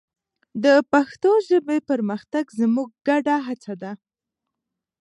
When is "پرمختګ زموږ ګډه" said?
1.89-3.35